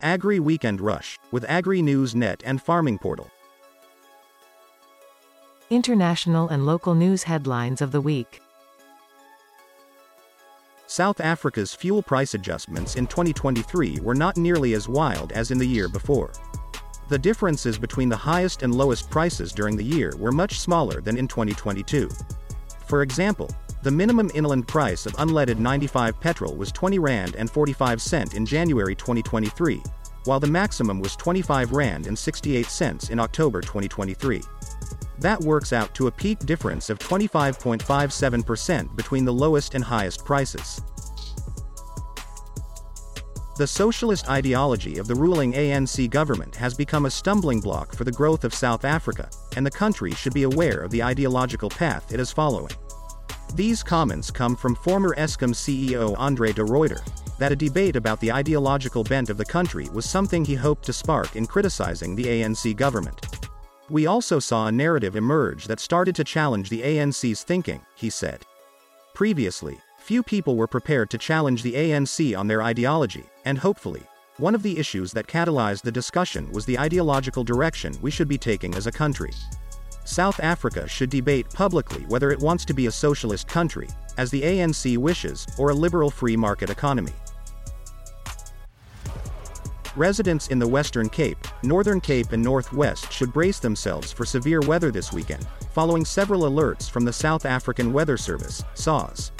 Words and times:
Agri 0.00 0.38
Weekend 0.38 0.80
Rush, 0.80 1.18
with 1.32 1.44
Agri 1.48 1.82
News 1.82 2.14
Net 2.14 2.40
and 2.46 2.62
Farming 2.62 2.98
Portal. 2.98 3.28
International 5.70 6.48
and 6.50 6.64
local 6.64 6.94
news 6.94 7.24
headlines 7.24 7.82
of 7.82 7.90
the 7.90 8.00
week. 8.00 8.40
South 10.86 11.20
Africa's 11.20 11.74
fuel 11.74 12.00
price 12.00 12.34
adjustments 12.34 12.94
in 12.94 13.08
2023 13.08 13.98
were 14.00 14.14
not 14.14 14.36
nearly 14.36 14.74
as 14.74 14.88
wild 14.88 15.32
as 15.32 15.50
in 15.50 15.58
the 15.58 15.66
year 15.66 15.88
before. 15.88 16.30
The 17.08 17.18
differences 17.18 17.76
between 17.76 18.08
the 18.08 18.16
highest 18.16 18.62
and 18.62 18.72
lowest 18.72 19.10
prices 19.10 19.50
during 19.50 19.76
the 19.76 19.82
year 19.82 20.12
were 20.16 20.30
much 20.30 20.60
smaller 20.60 21.00
than 21.00 21.18
in 21.18 21.26
2022. 21.26 22.08
For 22.86 23.02
example, 23.02 23.50
the 23.82 23.90
minimum 23.90 24.30
inland 24.34 24.66
price 24.66 25.06
of 25.06 25.12
unleaded 25.14 25.58
95 25.58 26.20
petrol 26.20 26.56
was 26.56 26.72
20 26.72 26.98
rand 26.98 27.36
and 27.36 27.48
45 27.50 28.02
cent 28.02 28.34
in 28.34 28.44
January 28.44 28.94
2023, 28.94 29.82
while 30.24 30.40
the 30.40 30.46
maximum 30.46 31.00
was 31.00 31.14
25 31.16 31.72
rand 31.72 32.06
and 32.06 32.18
68 32.18 32.66
cents 32.66 33.10
in 33.10 33.20
October 33.20 33.60
2023. 33.60 34.42
That 35.20 35.40
works 35.40 35.72
out 35.72 35.94
to 35.94 36.08
a 36.08 36.12
peak 36.12 36.40
difference 36.40 36.90
of 36.90 36.98
25.57% 36.98 38.96
between 38.96 39.24
the 39.24 39.32
lowest 39.32 39.74
and 39.74 39.84
highest 39.84 40.24
prices. 40.24 40.82
The 43.56 43.66
socialist 43.66 44.28
ideology 44.30 44.98
of 44.98 45.08
the 45.08 45.16
ruling 45.16 45.54
ANC 45.54 46.08
government 46.10 46.54
has 46.54 46.74
become 46.74 47.06
a 47.06 47.10
stumbling 47.10 47.60
block 47.60 47.92
for 47.92 48.04
the 48.04 48.12
growth 48.12 48.44
of 48.44 48.54
South 48.54 48.84
Africa, 48.84 49.28
and 49.56 49.66
the 49.66 49.70
country 49.70 50.12
should 50.12 50.32
be 50.32 50.44
aware 50.44 50.78
of 50.78 50.92
the 50.92 51.02
ideological 51.02 51.68
path 51.68 52.12
it 52.12 52.20
is 52.20 52.30
following. 52.30 52.70
These 53.54 53.82
comments 53.82 54.30
come 54.30 54.54
from 54.54 54.76
former 54.76 55.14
Eskom 55.16 55.52
CEO 55.52 56.14
Andre 56.18 56.52
de 56.52 56.62
Ruyter, 56.62 57.02
that 57.38 57.52
a 57.52 57.56
debate 57.56 57.96
about 57.96 58.20
the 58.20 58.30
ideological 58.30 59.02
bent 59.02 59.30
of 59.30 59.36
the 59.36 59.44
country 59.44 59.88
was 59.92 60.08
something 60.08 60.44
he 60.44 60.54
hoped 60.54 60.84
to 60.84 60.92
spark 60.92 61.34
in 61.34 61.46
criticizing 61.46 62.14
the 62.14 62.24
ANC 62.24 62.76
government. 62.76 63.26
We 63.90 64.06
also 64.06 64.38
saw 64.38 64.66
a 64.66 64.72
narrative 64.72 65.16
emerge 65.16 65.64
that 65.66 65.80
started 65.80 66.14
to 66.16 66.24
challenge 66.24 66.68
the 66.68 66.82
ANC's 66.82 67.42
thinking, 67.42 67.80
he 67.96 68.10
said. 68.10 68.44
Previously, 69.14 69.78
few 69.98 70.22
people 70.22 70.56
were 70.56 70.66
prepared 70.66 71.10
to 71.10 71.18
challenge 71.18 71.62
the 71.62 71.74
ANC 71.74 72.38
on 72.38 72.46
their 72.46 72.62
ideology, 72.62 73.24
and 73.44 73.58
hopefully, 73.58 74.02
one 74.36 74.54
of 74.54 74.62
the 74.62 74.78
issues 74.78 75.10
that 75.12 75.26
catalyzed 75.26 75.82
the 75.82 75.90
discussion 75.90 76.50
was 76.52 76.64
the 76.64 76.78
ideological 76.78 77.42
direction 77.42 77.92
we 78.00 78.10
should 78.10 78.28
be 78.28 78.38
taking 78.38 78.74
as 78.74 78.86
a 78.86 78.92
country. 78.92 79.32
South 80.08 80.40
Africa 80.40 80.88
should 80.88 81.10
debate 81.10 81.50
publicly 81.50 82.02
whether 82.06 82.30
it 82.30 82.40
wants 82.40 82.64
to 82.64 82.72
be 82.72 82.86
a 82.86 82.90
socialist 82.90 83.46
country, 83.46 83.88
as 84.16 84.30
the 84.30 84.40
ANC 84.40 84.96
wishes, 84.96 85.46
or 85.58 85.68
a 85.68 85.74
liberal 85.74 86.10
free 86.10 86.34
market 86.34 86.70
economy. 86.70 87.12
Residents 89.96 90.48
in 90.48 90.58
the 90.58 90.66
Western 90.66 91.10
Cape, 91.10 91.36
Northern 91.62 92.00
Cape 92.00 92.32
and 92.32 92.42
Northwest 92.42 93.12
should 93.12 93.34
brace 93.34 93.58
themselves 93.58 94.10
for 94.10 94.24
severe 94.24 94.60
weather 94.62 94.90
this 94.90 95.12
weekend, 95.12 95.46
following 95.72 96.06
several 96.06 96.42
alerts 96.42 96.88
from 96.88 97.04
the 97.04 97.12
South 97.12 97.44
African 97.44 97.92
Weather 97.92 98.16
Service, 98.16 98.64
SAWS. 98.72 99.32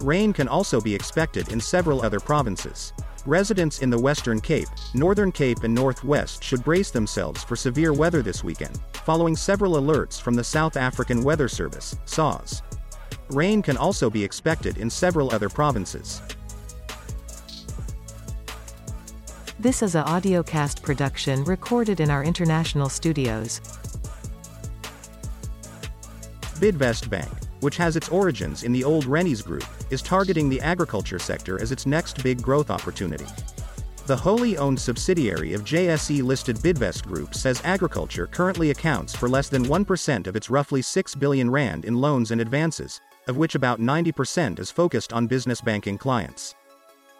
Rain 0.00 0.32
can 0.32 0.48
also 0.48 0.80
be 0.80 0.92
expected 0.92 1.52
in 1.52 1.60
several 1.60 2.02
other 2.02 2.18
provinces. 2.18 2.92
Residents 3.26 3.80
in 3.80 3.90
the 3.90 3.98
Western 3.98 4.40
Cape, 4.40 4.68
Northern 4.94 5.30
Cape 5.30 5.62
and 5.62 5.74
Northwest 5.74 6.42
should 6.42 6.64
brace 6.64 6.90
themselves 6.90 7.44
for 7.44 7.54
severe 7.54 7.92
weather 7.92 8.22
this 8.22 8.42
weekend, 8.42 8.80
following 9.04 9.36
several 9.36 9.74
alerts 9.74 10.18
from 10.18 10.34
the 10.34 10.42
South 10.42 10.78
African 10.78 11.22
Weather 11.22 11.46
Service, 11.46 11.96
SAWS. 12.06 12.62
Rain 13.28 13.60
can 13.60 13.76
also 13.76 14.08
be 14.08 14.24
expected 14.24 14.78
in 14.78 14.88
several 14.88 15.34
other 15.34 15.50
provinces. 15.50 16.22
This 19.58 19.82
is 19.82 19.94
a 19.94 20.02
audiocast 20.04 20.82
production 20.82 21.44
recorded 21.44 22.00
in 22.00 22.08
our 22.08 22.24
international 22.24 22.88
studios. 22.88 23.60
Bidvest 26.58 27.10
Bank, 27.10 27.28
which 27.60 27.76
has 27.76 27.96
its 27.96 28.08
origins 28.08 28.64
in 28.64 28.72
the 28.72 28.84
old 28.84 29.04
Rennies 29.06 29.42
Group, 29.42 29.64
is 29.90 30.02
targeting 30.02 30.48
the 30.48 30.60
agriculture 30.60 31.18
sector 31.18 31.60
as 31.60 31.72
its 31.72 31.86
next 31.86 32.22
big 32.22 32.42
growth 32.42 32.70
opportunity. 32.70 33.26
The 34.06 34.16
wholly 34.16 34.58
owned 34.58 34.80
subsidiary 34.80 35.52
of 35.52 35.62
JSE 35.62 36.22
listed 36.22 36.56
Bidvest 36.56 37.04
Group 37.06 37.34
says 37.34 37.62
agriculture 37.64 38.26
currently 38.26 38.70
accounts 38.70 39.14
for 39.14 39.28
less 39.28 39.48
than 39.48 39.66
1% 39.66 40.26
of 40.26 40.34
its 40.34 40.50
roughly 40.50 40.82
6 40.82 41.14
billion 41.14 41.48
rand 41.48 41.84
in 41.84 41.94
loans 41.94 42.32
and 42.32 42.40
advances, 42.40 43.00
of 43.28 43.36
which 43.36 43.54
about 43.54 43.78
90% 43.78 44.58
is 44.58 44.70
focused 44.70 45.12
on 45.12 45.28
business 45.28 45.60
banking 45.60 45.96
clients. 45.96 46.56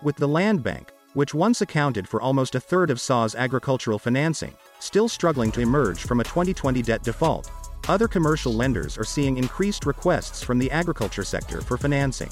With 0.02 0.16
the 0.16 0.26
Land 0.26 0.64
Bank, 0.64 0.90
which 1.14 1.34
once 1.34 1.60
accounted 1.60 2.08
for 2.08 2.20
almost 2.20 2.54
a 2.54 2.60
third 2.60 2.90
of 2.90 3.00
SAWS 3.00 3.34
agricultural 3.34 3.98
financing, 3.98 4.54
still 4.78 5.08
struggling 5.08 5.52
to 5.52 5.60
emerge 5.60 6.02
from 6.02 6.20
a 6.20 6.24
2020 6.24 6.82
debt 6.82 7.02
default. 7.02 7.50
Other 7.88 8.08
commercial 8.08 8.52
lenders 8.52 8.98
are 8.98 9.04
seeing 9.04 9.36
increased 9.36 9.86
requests 9.86 10.42
from 10.42 10.58
the 10.58 10.70
agriculture 10.70 11.24
sector 11.24 11.60
for 11.60 11.76
financing. 11.76 12.30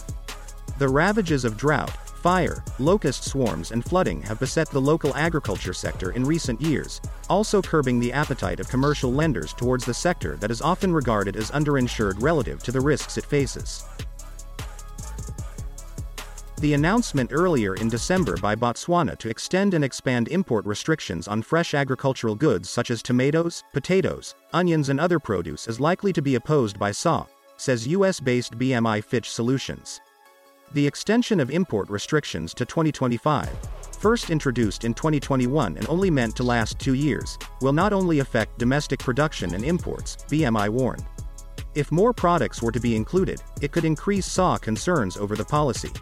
The 0.78 0.88
ravages 0.88 1.44
of 1.44 1.56
drought, 1.56 1.90
fire, 2.06 2.62
locust 2.78 3.24
swarms, 3.24 3.72
and 3.72 3.84
flooding 3.84 4.22
have 4.22 4.38
beset 4.38 4.68
the 4.70 4.80
local 4.80 5.14
agriculture 5.16 5.72
sector 5.72 6.10
in 6.10 6.24
recent 6.24 6.60
years, 6.60 7.00
also 7.28 7.62
curbing 7.62 7.98
the 7.98 8.12
appetite 8.12 8.60
of 8.60 8.68
commercial 8.68 9.12
lenders 9.12 9.52
towards 9.52 9.84
the 9.84 9.94
sector 9.94 10.36
that 10.36 10.50
is 10.50 10.62
often 10.62 10.92
regarded 10.92 11.36
as 11.36 11.50
underinsured 11.50 12.22
relative 12.22 12.62
to 12.62 12.72
the 12.72 12.80
risks 12.80 13.18
it 13.18 13.24
faces. 13.24 13.84
The 16.60 16.74
announcement 16.74 17.30
earlier 17.32 17.76
in 17.76 17.88
December 17.88 18.36
by 18.36 18.56
Botswana 18.56 19.16
to 19.18 19.28
extend 19.28 19.74
and 19.74 19.84
expand 19.84 20.26
import 20.26 20.66
restrictions 20.66 21.28
on 21.28 21.40
fresh 21.40 21.72
agricultural 21.72 22.34
goods 22.34 22.68
such 22.68 22.90
as 22.90 23.00
tomatoes, 23.00 23.62
potatoes, 23.72 24.34
onions, 24.52 24.88
and 24.88 24.98
other 24.98 25.20
produce 25.20 25.68
is 25.68 25.78
likely 25.78 26.12
to 26.12 26.20
be 26.20 26.34
opposed 26.34 26.76
by 26.76 26.90
SA, 26.90 27.26
says 27.58 27.86
US 27.86 28.18
based 28.18 28.58
BMI 28.58 29.04
Fitch 29.04 29.30
Solutions. 29.30 30.00
The 30.72 30.84
extension 30.84 31.38
of 31.38 31.52
import 31.52 31.88
restrictions 31.90 32.52
to 32.54 32.66
2025, 32.66 33.48
first 34.00 34.28
introduced 34.28 34.84
in 34.84 34.94
2021 34.94 35.76
and 35.76 35.88
only 35.88 36.10
meant 36.10 36.34
to 36.34 36.42
last 36.42 36.80
two 36.80 36.94
years, 36.94 37.38
will 37.60 37.72
not 37.72 37.92
only 37.92 38.18
affect 38.18 38.58
domestic 38.58 38.98
production 38.98 39.54
and 39.54 39.64
imports, 39.64 40.16
BMI 40.28 40.70
warned. 40.70 41.06
If 41.76 41.92
more 41.92 42.12
products 42.12 42.60
were 42.60 42.72
to 42.72 42.80
be 42.80 42.96
included, 42.96 43.40
it 43.60 43.70
could 43.70 43.84
increase 43.84 44.26
SA 44.26 44.56
concerns 44.58 45.16
over 45.16 45.36
the 45.36 45.44
policy. 45.44 45.92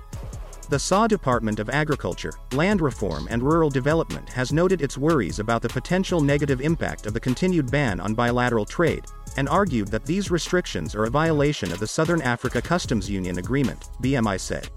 The 0.69 0.81
SAW 0.81 1.07
Department 1.07 1.61
of 1.61 1.71
Agriculture, 1.71 2.33
Land 2.53 2.81
Reform 2.81 3.29
and 3.31 3.41
Rural 3.41 3.71
Development 3.71 4.29
has 4.31 4.53
noted 4.53 4.83
its 4.83 4.99
worries 4.99 5.39
about 5.39 5.63
the 5.63 5.69
potential 5.69 6.21
negative 6.21 6.61
impact 6.61 7.07
of 7.07 7.15
the 7.15 7.21
continued 7.21 7.71
ban 7.71 8.01
on 8.01 8.15
bilateral 8.15 8.65
trade, 8.65 9.05
and 9.37 9.49
argued 9.49 9.87
that 9.89 10.05
these 10.05 10.29
restrictions 10.29 10.97
are 10.97 11.05
a 11.05 11.11
violation 11.11 11.71
of 11.71 11.79
the 11.79 11.87
Southern 11.87 12.21
Africa 12.21 12.61
Customs 12.61 13.09
Union 13.09 13.39
Agreement, 13.39 13.91
BMI 14.03 14.41
said. 14.41 14.69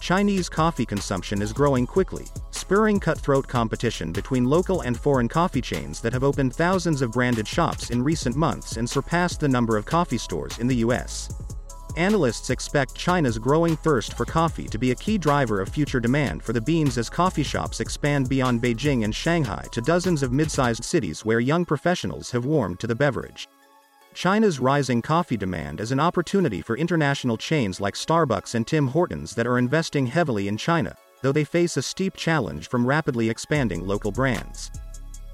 Chinese 0.00 0.48
coffee 0.48 0.84
consumption 0.84 1.40
is 1.40 1.52
growing 1.52 1.86
quickly, 1.86 2.26
spurring 2.50 2.98
cutthroat 2.98 3.46
competition 3.46 4.10
between 4.10 4.46
local 4.46 4.80
and 4.80 4.98
foreign 4.98 5.28
coffee 5.28 5.60
chains 5.60 6.00
that 6.00 6.12
have 6.12 6.24
opened 6.24 6.56
thousands 6.56 7.00
of 7.00 7.12
branded 7.12 7.46
shops 7.46 7.90
in 7.90 8.02
recent 8.02 8.34
months 8.34 8.78
and 8.78 8.90
surpassed 8.90 9.38
the 9.38 9.48
number 9.48 9.76
of 9.76 9.84
coffee 9.84 10.18
stores 10.18 10.58
in 10.58 10.66
the 10.66 10.76
US. 10.76 11.28
Analysts 11.96 12.48
expect 12.48 12.94
China's 12.94 13.38
growing 13.38 13.76
thirst 13.76 14.14
for 14.16 14.24
coffee 14.24 14.66
to 14.66 14.78
be 14.78 14.92
a 14.92 14.94
key 14.94 15.18
driver 15.18 15.60
of 15.60 15.68
future 15.68 16.00
demand 16.00 16.42
for 16.42 16.54
the 16.54 16.60
beans 16.60 16.96
as 16.96 17.10
coffee 17.10 17.42
shops 17.42 17.80
expand 17.80 18.30
beyond 18.30 18.62
Beijing 18.62 19.04
and 19.04 19.14
Shanghai 19.14 19.66
to 19.72 19.82
dozens 19.82 20.22
of 20.22 20.32
mid-sized 20.32 20.84
cities 20.84 21.22
where 21.24 21.40
young 21.40 21.66
professionals 21.66 22.30
have 22.30 22.46
warmed 22.46 22.80
to 22.80 22.86
the 22.86 22.94
beverage. 22.94 23.46
China's 24.14 24.58
rising 24.58 25.02
coffee 25.02 25.36
demand 25.36 25.80
is 25.80 25.92
an 25.92 26.00
opportunity 26.00 26.62
for 26.62 26.78
international 26.78 27.36
chains 27.36 27.78
like 27.78 27.94
Starbucks 27.94 28.54
and 28.54 28.66
Tim 28.66 28.88
Hortons 28.88 29.34
that 29.34 29.46
are 29.46 29.58
investing 29.58 30.06
heavily 30.06 30.48
in 30.48 30.56
China, 30.56 30.96
though 31.20 31.32
they 31.32 31.44
face 31.44 31.76
a 31.76 31.82
steep 31.82 32.16
challenge 32.16 32.68
from 32.68 32.86
rapidly 32.86 33.28
expanding 33.28 33.86
local 33.86 34.12
brands. 34.12 34.70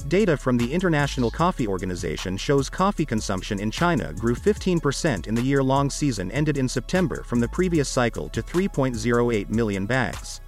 Data 0.07 0.37
from 0.37 0.57
the 0.57 0.73
International 0.73 1.31
Coffee 1.31 1.67
Organization 1.67 2.37
shows 2.37 2.71
coffee 2.71 3.05
consumption 3.05 3.61
in 3.61 3.71
China 3.71 4.13
grew 4.15 4.35
15% 4.35 5.27
in 5.27 5.35
the 5.35 5.43
year 5.43 5.63
long 5.63 5.91
season 5.91 6.31
ended 6.31 6.57
in 6.57 6.69
September 6.69 7.25
from 7.25 7.41
the 7.41 7.49
previous 7.49 7.89
cycle 7.89 8.29
to 8.31 8.43
3.08 8.43 9.51
million 9.51 9.87
bags. 9.87 10.41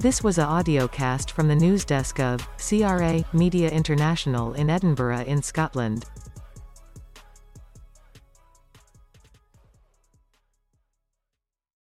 This 0.00 0.22
was 0.22 0.38
a 0.38 0.44
audiocast 0.44 1.32
from 1.32 1.48
the 1.48 1.56
news 1.56 1.84
desk 1.84 2.20
of 2.20 2.46
CRA 2.58 3.24
Media 3.32 3.68
International 3.68 4.52
in 4.52 4.70
Edinburgh 4.70 5.24
in 5.24 5.42
Scotland. 5.42 6.04